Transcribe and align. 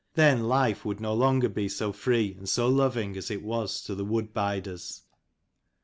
Then 0.15 0.45
life 0.47 0.83
would 0.83 0.99
no 0.99 1.13
longer 1.13 1.47
be 1.47 1.69
so 1.69 1.93
free 1.93 2.33
and 2.33 2.49
so 2.49 2.67
loving 2.67 3.15
as 3.15 3.29
it 3.29 3.43
was 3.43 3.83
to 3.83 3.93
the 3.93 4.03
wood 4.03 4.33
biders. 4.33 5.01